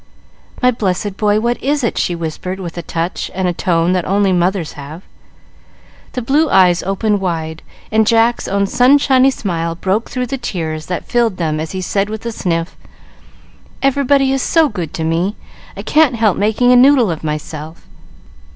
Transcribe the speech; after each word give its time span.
"My 0.63 0.71
blessed 0.71 1.15
boy, 1.15 1.39
what 1.39 1.61
is 1.61 1.83
it?" 1.83 1.95
she 1.95 2.15
whispered, 2.15 2.59
with 2.59 2.75
a 2.75 2.81
touch 2.81 3.29
and 3.35 3.47
a 3.47 3.53
tone 3.53 3.93
that 3.93 4.03
only 4.05 4.33
mothers 4.33 4.73
have. 4.73 5.03
The 6.13 6.23
blue 6.23 6.49
eyes 6.49 6.81
opened 6.81 7.21
wide, 7.21 7.61
and 7.91 8.07
Jack's 8.07 8.47
own 8.47 8.65
sunshiny 8.65 9.29
smile 9.29 9.75
broke 9.75 10.09
through 10.09 10.25
the 10.25 10.39
tears 10.39 10.87
that 10.87 11.05
filled 11.07 11.37
them 11.37 11.59
as 11.59 11.73
he 11.73 11.81
said 11.81 12.09
with 12.09 12.25
a 12.25 12.31
sniff, 12.31 12.75
"Everybody 13.83 14.31
is 14.31 14.41
so 14.41 14.69
good 14.69 14.91
to 14.95 15.03
me 15.03 15.35
I 15.77 15.83
can't 15.83 16.15
help 16.15 16.35
making 16.35 16.71
a 16.71 16.75
noodle 16.75 17.11
of 17.11 17.23
myself. 17.23 17.85